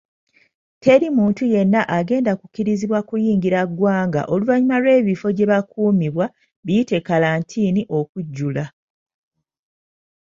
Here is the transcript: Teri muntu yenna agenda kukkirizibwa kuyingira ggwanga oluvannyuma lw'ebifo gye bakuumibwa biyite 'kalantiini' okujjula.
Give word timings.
Teri 0.83 1.07
muntu 1.17 1.43
yenna 1.53 1.81
agenda 1.97 2.31
kukkirizibwa 2.39 2.99
kuyingira 3.09 3.59
ggwanga 3.69 4.21
oluvannyuma 4.33 4.77
lw'ebifo 4.83 5.27
gye 5.37 5.49
bakuumibwa 5.51 6.25
biyite 6.65 6.97
'kalantiini' 7.01 7.83
okujjula. 7.99 8.65